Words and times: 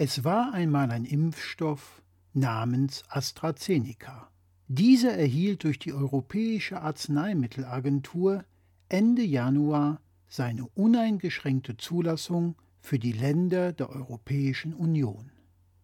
Es 0.00 0.22
war 0.22 0.52
einmal 0.52 0.92
ein 0.92 1.04
Impfstoff 1.04 2.02
namens 2.32 3.02
AstraZeneca. 3.08 4.30
Dieser 4.68 5.14
erhielt 5.18 5.64
durch 5.64 5.80
die 5.80 5.92
Europäische 5.92 6.80
Arzneimittelagentur 6.80 8.44
Ende 8.88 9.22
Januar 9.22 10.00
seine 10.28 10.66
uneingeschränkte 10.76 11.78
Zulassung 11.78 12.54
für 12.80 13.00
die 13.00 13.10
Länder 13.10 13.72
der 13.72 13.90
Europäischen 13.90 14.72
Union. 14.72 15.32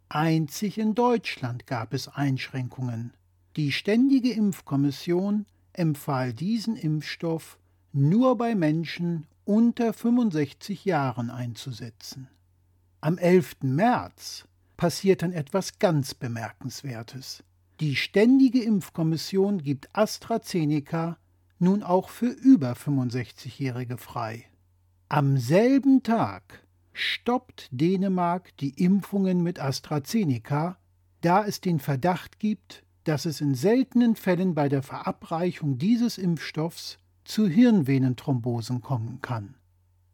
Einzig 0.09 0.79
in 0.79 0.95
Deutschland 0.95 1.67
gab 1.67 1.93
es 1.93 2.07
Einschränkungen. 2.07 3.15
Die 3.57 3.73
Ständige 3.73 4.31
Impfkommission 4.31 5.45
empfahl 5.73 6.33
diesen 6.33 6.77
Impfstoff 6.77 7.59
nur 7.93 8.37
bei 8.37 8.55
Menschen 8.55 9.27
unter 9.45 9.93
65 9.93 10.85
Jahren 10.85 11.31
einzusetzen. 11.31 12.29
Am 13.05 13.19
11. 13.19 13.57
März 13.65 14.49
passiert 14.79 15.21
dann 15.21 15.33
etwas 15.33 15.79
ganz 15.79 16.15
Bemerkenswertes. 16.15 17.45
Die 17.79 17.97
Ständige 17.97 18.63
Impfkommission 18.63 19.63
gibt 19.63 19.91
AstraZeneca 19.93 21.19
nun 21.59 21.83
auch 21.83 22.09
für 22.09 22.31
über 22.31 22.73
65-Jährige 22.73 23.99
frei. 23.99 24.47
Am 25.11 25.37
selben 25.37 26.03
Tag 26.03 26.67
stoppt 26.95 27.69
Dänemark 27.73 28.57
die 28.57 28.71
Impfungen 28.83 29.43
mit 29.43 29.61
AstraZeneca, 29.61 30.79
da 31.21 31.45
es 31.45 31.61
den 31.61 31.81
Verdacht 31.81 32.39
gibt, 32.39 32.85
dass 33.05 33.27
es 33.27 33.43
in 33.43 33.55
seltenen 33.55 34.17
Fällen 34.17 34.55
bei 34.55 34.71
der 34.71 34.83
Verabreichung 34.83 35.77
dieses 35.77 36.17
Impfstoffs 36.17 36.97
zu 37.25 37.49
Hirnvenenthrombosen 37.49 38.81
kommen 38.81 39.21
kann. 39.21 39.57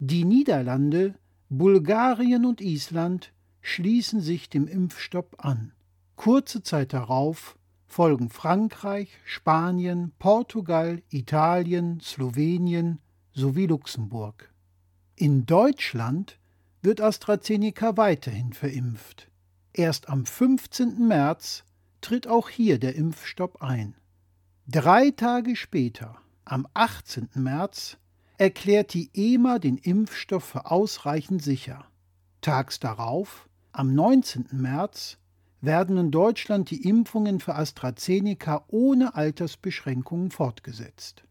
Die 0.00 0.24
Niederlande, 0.24 1.14
Bulgarien 1.52 2.46
und 2.46 2.60
Island 2.60 3.32
schließen 3.60 4.20
sich 4.20 4.48
dem 4.48 4.68
Impfstopp 4.68 5.44
an. 5.44 5.72
Kurze 6.14 6.62
Zeit 6.62 6.92
darauf 6.92 7.58
folgen 7.88 8.30
Frankreich, 8.30 9.18
Spanien, 9.24 10.12
Portugal, 10.20 11.02
Italien, 11.10 11.98
Slowenien 12.00 13.00
sowie 13.32 13.66
Luxemburg. 13.66 14.52
In 15.16 15.44
Deutschland 15.44 16.38
wird 16.82 17.00
AstraZeneca 17.00 17.96
weiterhin 17.96 18.52
verimpft. 18.52 19.28
Erst 19.72 20.08
am 20.08 20.26
15. 20.26 21.08
März 21.08 21.64
tritt 22.00 22.28
auch 22.28 22.48
hier 22.48 22.78
der 22.78 22.94
Impfstopp 22.94 23.60
ein. 23.60 23.96
Drei 24.68 25.10
Tage 25.10 25.56
später, 25.56 26.16
am 26.44 26.68
18. 26.74 27.28
März, 27.34 27.98
erklärt 28.40 28.94
die 28.94 29.10
EMA 29.12 29.58
den 29.58 29.76
Impfstoff 29.76 30.44
für 30.44 30.70
ausreichend 30.70 31.42
sicher. 31.42 31.84
Tags 32.40 32.80
darauf, 32.80 33.50
am 33.70 33.94
19. 33.94 34.46
März, 34.52 35.18
werden 35.60 35.98
in 35.98 36.10
Deutschland 36.10 36.70
die 36.70 36.88
Impfungen 36.88 37.40
für 37.40 37.54
AstraZeneca 37.54 38.64
ohne 38.68 39.14
Altersbeschränkungen 39.14 40.30
fortgesetzt. 40.30 41.22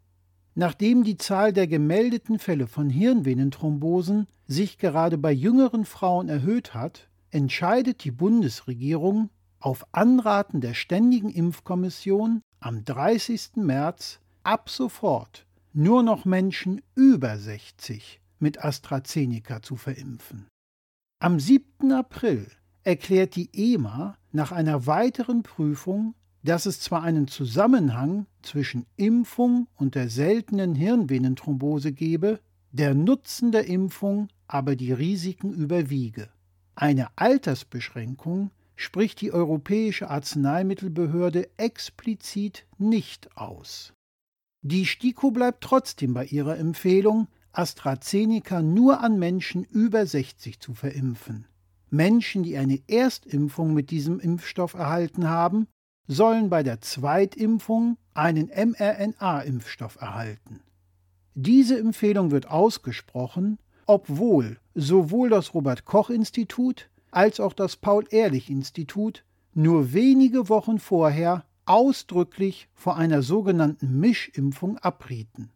Nachdem 0.54 1.04
die 1.04 1.18
Zahl 1.18 1.52
der 1.52 1.66
gemeldeten 1.66 2.38
Fälle 2.38 2.68
von 2.68 2.92
Hirnvenenthrombosen 2.92 4.28
sich 4.46 4.78
gerade 4.78 5.18
bei 5.18 5.32
jüngeren 5.32 5.86
Frauen 5.86 6.30
erhöht 6.30 6.76
hat, 6.76 7.10
entscheidet 7.32 8.04
die 8.04 8.12
Bundesregierung 8.12 9.32
auf 9.60 9.84
Anraten 9.94 10.62
der 10.62 10.76
Ständigen 10.76 11.32
Impfkommission 11.32 12.44
am 12.60 12.86
30. 12.86 13.56
März 13.56 14.20
ab 14.44 14.70
sofort 14.70 15.48
nur 15.80 16.04
noch 16.04 16.26
Menschen 16.26 16.82
über 16.96 17.38
60 17.38 18.22
mit 18.40 18.64
AstraZeneca 18.64 19.62
zu 19.62 19.76
verimpfen. 19.76 20.48
Am 21.20 21.40
7. 21.40 21.92
April 21.92 22.48
erklärt 22.84 23.36
die 23.36 23.50
EMA 23.54 24.18
nach 24.32 24.52
einer 24.52 24.86
weiteren 24.86 25.44
Prüfung 25.44 26.14
dass 26.44 26.66
es 26.66 26.80
zwar 26.80 27.04
einen 27.04 27.28
Zusammenhang 27.28 28.26
zwischen 28.42 28.86
Impfung 28.96 29.68
und 29.76 29.96
der 29.96 30.10
seltenen 30.10 30.76
Hirnvenenthrombose 30.76 31.92
gebe, 31.92 32.40
der 32.72 32.94
Nutzen 32.94 33.52
der 33.52 33.66
Impfung 33.66 34.30
aber 34.48 34.76
die 34.76 34.94
Risiken 34.94 35.52
überwiege. 35.52 36.30
Eine 36.76 37.10
Altersbeschränkung 37.18 38.52
spricht 38.76 39.20
die 39.22 39.34
Europäische 39.34 40.10
Arzneimittelbehörde 40.10 41.50
explizit 41.58 42.66
nicht 42.78 43.36
aus. 43.36 43.94
Die 44.62 44.86
STIKO 44.86 45.32
bleibt 45.32 45.62
trotzdem 45.64 46.14
bei 46.14 46.26
ihrer 46.26 46.58
Empfehlung, 46.58 47.28
AstraZeneca 47.54 48.62
nur 48.62 49.02
an 49.02 49.18
Menschen 49.18 49.64
über 49.64 50.06
60 50.06 50.60
zu 50.60 50.74
verimpfen. 50.74 51.48
Menschen, 51.90 52.44
die 52.44 52.58
eine 52.58 52.80
Erstimpfung 52.88 53.74
mit 53.74 53.90
diesem 53.90 54.20
Impfstoff 54.20 54.74
erhalten 54.74 55.30
haben, 55.30 55.68
sollen 56.08 56.50
bei 56.50 56.64
der 56.64 56.82
Zweitimpfung 56.82 57.98
einen 58.14 58.48
mRNA-Impfstoff 58.50 59.96
erhalten. 60.02 60.62
Diese 61.36 61.80
Empfehlung 61.80 62.32
wird 62.32 62.50
ausgesprochen, 62.50 63.60
obwohl 63.86 64.58
sowohl 64.76 65.30
das 65.30 65.54
Robert 65.54 65.86
Koch 65.86 66.10
Institut 66.10 66.90
als 67.12 67.40
auch 67.40 67.54
das 67.54 67.78
Paul 67.78 68.06
Ehrlich 68.12 68.50
Institut 68.50 69.24
nur 69.54 69.94
wenige 69.94 70.50
Wochen 70.50 70.80
vorher 70.80 71.46
ausdrücklich 71.70 72.68
vor 72.74 72.98
einer 72.98 73.22
sogenannten 73.22 74.00
Mischimpfung 74.00 74.80
abrieten. 74.80 75.52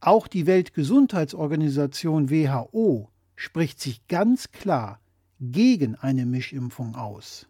Auch 0.00 0.26
die 0.26 0.46
Weltgesundheitsorganisation 0.46 2.30
WHO 2.30 3.10
spricht 3.36 3.80
sich 3.80 4.06
ganz 4.08 4.50
klar 4.50 4.98
gegen 5.40 5.94
eine 5.94 6.24
Mischimpfung 6.24 6.94
aus. 6.94 7.46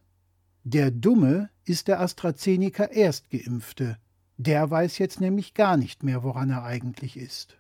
Der 0.65 0.91
Dumme 0.91 1.51
ist 1.65 1.87
der 1.87 2.01
AstraZeneca 2.01 2.85
Erstgeimpfte. 2.85 3.99
Der 4.37 4.69
weiß 4.69 4.99
jetzt 4.99 5.21
nämlich 5.21 5.55
gar 5.55 5.77
nicht 5.77 6.03
mehr, 6.03 6.23
woran 6.23 6.51
er 6.51 6.65
eigentlich 6.65 7.17
ist. 7.17 7.59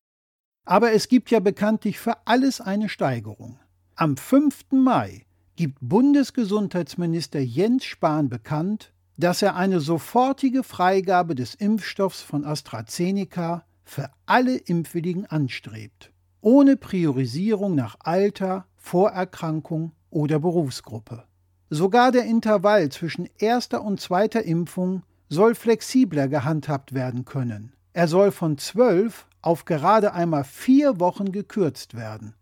Aber 0.65 0.93
es 0.93 1.09
gibt 1.09 1.31
ja 1.31 1.41
bekanntlich 1.41 1.99
für 1.99 2.27
alles 2.27 2.61
eine 2.61 2.89
Steigerung. 2.89 3.59
Am 3.95 4.17
5. 4.17 4.73
Mai 4.73 5.25
gibt 5.57 5.79
Bundesgesundheitsminister 5.81 7.41
Jens 7.41 7.85
Spahn 7.85 8.29
bekannt, 8.29 8.93
dass 9.19 9.43
er 9.43 9.57
eine 9.57 9.81
sofortige 9.81 10.63
Freigabe 10.63 11.35
des 11.35 11.55
Impfstoffs 11.55 12.23
von 12.23 12.45
AstraZeneca 12.45 13.65
für 13.85 14.11
alle 14.27 14.57
Impfwilligen 14.57 15.27
anstrebt, 15.27 16.13
ohne 16.41 16.77
Priorisierung 16.77 17.75
nach 17.75 17.97
Alter, 17.99 18.67
Vorerkrankung 18.77 19.93
oder 20.11 20.39
Berufsgruppe. 20.39 21.25
Sogar 21.69 22.13
der 22.13 22.25
Intervall 22.25 22.89
zwischen 22.91 23.29
erster 23.39 23.83
und 23.83 24.01
zweiter 24.01 24.45
Impfung 24.45 25.03
soll 25.29 25.55
flexibler 25.55 26.29
gehandhabt 26.29 26.95
werden 26.95 27.25
können. 27.25 27.73
Er 27.93 28.09
soll 28.09 28.31
von 28.31 28.57
zwölf 28.57 29.27
auf 29.43 29.65
gerade 29.65 30.13
einmal 30.13 30.45
vier 30.45 31.01
Wochen 31.01 31.33
gekürzt 31.33 31.95
werden. 31.95 32.35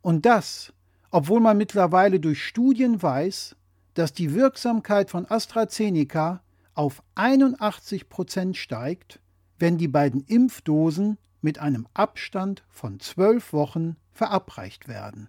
Und 0.00 0.24
das, 0.24 0.72
obwohl 1.10 1.40
man 1.40 1.58
mittlerweile 1.58 2.20
durch 2.20 2.42
Studien 2.42 3.02
weiß, 3.02 3.56
dass 3.94 4.12
die 4.12 4.34
Wirksamkeit 4.34 5.10
von 5.10 5.30
AstraZeneca 5.30 6.42
auf 6.74 7.02
81 7.14 8.08
Prozent 8.08 8.56
steigt, 8.56 9.20
wenn 9.58 9.78
die 9.78 9.88
beiden 9.88 10.22
Impfdosen 10.22 11.18
mit 11.42 11.58
einem 11.58 11.86
Abstand 11.94 12.64
von 12.68 13.00
zwölf 13.00 13.52
Wochen 13.52 13.96
verabreicht 14.12 14.88
werden. 14.88 15.28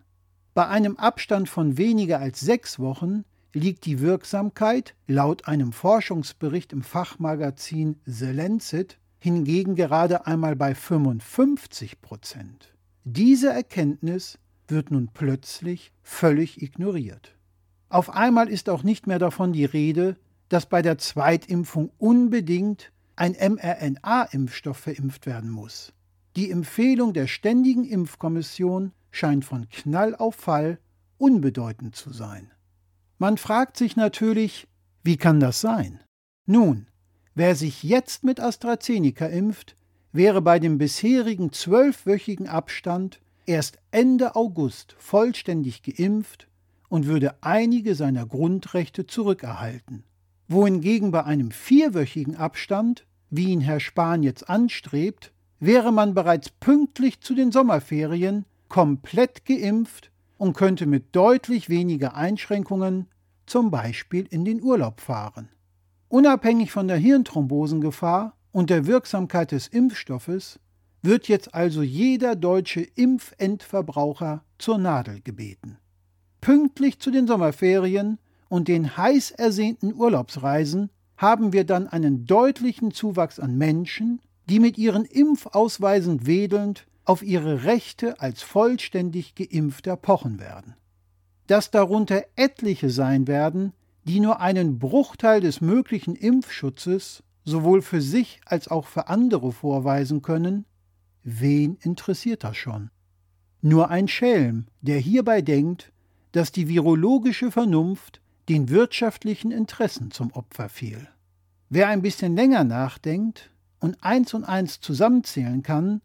Bei 0.53 0.67
einem 0.67 0.97
Abstand 0.97 1.49
von 1.49 1.77
weniger 1.77 2.19
als 2.19 2.39
sechs 2.39 2.79
Wochen 2.79 3.23
liegt 3.53 3.85
die 3.85 3.99
Wirksamkeit 3.99 4.95
laut 5.07 5.47
einem 5.47 5.71
Forschungsbericht 5.71 6.73
im 6.73 6.83
Fachmagazin 6.83 7.99
The 8.05 8.31
Lancet 8.31 8.97
hingegen 9.19 9.75
gerade 9.75 10.25
einmal 10.25 10.55
bei 10.55 10.73
55 10.73 12.01
Prozent. 12.01 12.73
Diese 13.03 13.49
Erkenntnis 13.49 14.39
wird 14.67 14.91
nun 14.91 15.09
plötzlich 15.13 15.91
völlig 16.01 16.61
ignoriert. 16.61 17.35
Auf 17.91 18.09
einmal 18.09 18.47
ist 18.47 18.69
auch 18.69 18.83
nicht 18.83 19.05
mehr 19.05 19.19
davon 19.19 19.51
die 19.51 19.65
Rede, 19.65 20.15
dass 20.47 20.65
bei 20.65 20.81
der 20.81 20.97
Zweitimpfung 20.97 21.91
unbedingt 21.97 22.93
ein 23.17 23.33
mRNA-Impfstoff 23.33 24.77
verimpft 24.77 25.25
werden 25.25 25.49
muss. 25.49 25.91
Die 26.37 26.49
Empfehlung 26.49 27.11
der 27.11 27.27
Ständigen 27.27 27.83
Impfkommission 27.83 28.93
scheint 29.11 29.43
von 29.43 29.67
Knall 29.67 30.15
auf 30.15 30.35
Fall 30.35 30.79
unbedeutend 31.17 31.93
zu 31.93 32.13
sein. 32.13 32.49
Man 33.17 33.35
fragt 33.37 33.75
sich 33.75 33.97
natürlich, 33.97 34.69
wie 35.03 35.17
kann 35.17 35.41
das 35.41 35.59
sein? 35.59 35.99
Nun, 36.45 36.87
wer 37.35 37.57
sich 37.57 37.83
jetzt 37.83 38.23
mit 38.23 38.39
AstraZeneca 38.39 39.25
impft, 39.25 39.75
wäre 40.13 40.41
bei 40.41 40.59
dem 40.59 40.77
bisherigen 40.77 41.51
zwölfwöchigen 41.51 42.47
Abstand 42.47 43.19
erst 43.45 43.79
Ende 43.91 44.35
August 44.37 44.95
vollständig 44.97 45.83
geimpft 45.83 46.47
und 46.91 47.05
würde 47.05 47.35
einige 47.39 47.95
seiner 47.95 48.25
Grundrechte 48.25 49.07
zurückerhalten. 49.07 50.03
Wohingegen 50.49 51.11
bei 51.11 51.23
einem 51.23 51.51
vierwöchigen 51.51 52.35
Abstand, 52.35 53.05
wie 53.29 53.45
ihn 53.45 53.61
Herr 53.61 53.79
Spahn 53.79 54.23
jetzt 54.23 54.49
anstrebt, 54.49 55.31
wäre 55.61 55.93
man 55.93 56.13
bereits 56.13 56.49
pünktlich 56.49 57.21
zu 57.21 57.33
den 57.33 57.53
Sommerferien 57.53 58.43
komplett 58.67 59.45
geimpft 59.45 60.11
und 60.37 60.51
könnte 60.53 60.85
mit 60.85 61.15
deutlich 61.15 61.69
weniger 61.69 62.17
Einschränkungen 62.17 63.07
zum 63.45 63.71
Beispiel 63.71 64.27
in 64.29 64.43
den 64.43 64.61
Urlaub 64.61 64.99
fahren. 64.99 65.47
Unabhängig 66.09 66.73
von 66.73 66.89
der 66.89 66.97
Hirnthrombosengefahr 66.97 68.35
und 68.51 68.69
der 68.69 68.85
Wirksamkeit 68.85 69.53
des 69.53 69.69
Impfstoffes 69.69 70.59
wird 71.01 71.29
jetzt 71.29 71.53
also 71.53 71.83
jeder 71.83 72.35
deutsche 72.35 72.81
Impfendverbraucher 72.81 74.43
zur 74.57 74.77
Nadel 74.77 75.21
gebeten. 75.21 75.77
Pünktlich 76.41 76.99
zu 76.99 77.11
den 77.11 77.27
Sommerferien 77.27 78.17
und 78.49 78.67
den 78.67 78.97
heiß 78.97 79.31
ersehnten 79.31 79.93
Urlaubsreisen 79.93 80.89
haben 81.15 81.53
wir 81.53 81.63
dann 81.65 81.87
einen 81.87 82.25
deutlichen 82.25 82.91
Zuwachs 82.91 83.39
an 83.39 83.57
Menschen, 83.57 84.21
die 84.49 84.59
mit 84.59 84.79
ihren 84.79 85.05
Impfausweisen 85.05 86.25
wedelnd 86.25 86.87
auf 87.05 87.21
ihre 87.21 87.63
Rechte 87.63 88.19
als 88.19 88.41
vollständig 88.41 89.35
geimpfter 89.35 89.95
pochen 89.95 90.39
werden. 90.39 90.73
Dass 91.45 91.69
darunter 91.69 92.23
etliche 92.35 92.89
sein 92.89 93.27
werden, 93.27 93.73
die 94.05 94.19
nur 94.19 94.39
einen 94.39 94.79
Bruchteil 94.79 95.41
des 95.41 95.61
möglichen 95.61 96.15
Impfschutzes 96.15 97.23
sowohl 97.43 97.81
für 97.81 98.01
sich 98.01 98.41
als 98.45 98.67
auch 98.67 98.87
für 98.87 99.07
andere 99.07 99.51
vorweisen 99.51 100.21
können, 100.21 100.65
wen 101.23 101.77
interessiert 101.81 102.43
das 102.43 102.57
schon? 102.57 102.89
Nur 103.61 103.89
ein 103.89 104.07
Schelm, 104.07 104.65
der 104.81 104.97
hierbei 104.97 105.41
denkt, 105.43 105.91
dass 106.31 106.51
die 106.51 106.67
virologische 106.67 107.51
Vernunft 107.51 108.21
den 108.49 108.69
wirtschaftlichen 108.69 109.51
Interessen 109.51 110.11
zum 110.11 110.31
Opfer 110.33 110.69
fiel. 110.69 111.07
Wer 111.69 111.87
ein 111.87 112.01
bisschen 112.01 112.35
länger 112.35 112.63
nachdenkt 112.63 113.49
und 113.79 114.03
eins 114.03 114.33
und 114.33 114.43
eins 114.43 114.81
zusammenzählen 114.81 115.63
kann, 115.63 116.01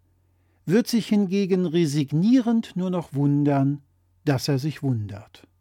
wird 0.65 0.89
sich 0.89 1.09
hingegen 1.09 1.67
resignierend 1.67 2.77
nur 2.77 2.91
noch 2.91 3.15
wundern, 3.15 3.83
dass 4.25 4.49
er 4.49 4.59
sich 4.59 4.83
wundert. 4.83 5.47